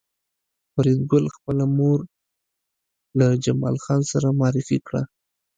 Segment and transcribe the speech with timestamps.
[0.73, 1.99] فریدګل خپله مور
[3.19, 5.01] له جمال خان سره معرفي کړه